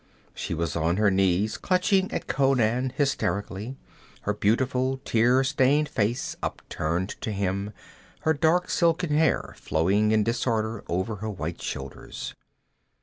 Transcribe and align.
She 0.33 0.55
was 0.55 0.75
on 0.75 0.97
her 0.97 1.11
knees, 1.11 1.57
clutching 1.59 2.11
at 2.11 2.25
Conan 2.25 2.89
hysterically, 2.95 3.77
her 4.21 4.33
beautiful 4.33 4.97
tear 5.05 5.43
stained 5.43 5.87
face 5.89 6.35
upturned 6.41 7.09
to 7.21 7.31
him, 7.31 7.71
her 8.21 8.33
dark 8.33 8.67
silken 8.67 9.11
hair 9.11 9.53
flowing 9.57 10.11
in 10.11 10.23
disorder 10.23 10.83
over 10.89 11.17
her 11.17 11.29
white 11.29 11.61
shoulders. 11.61 12.33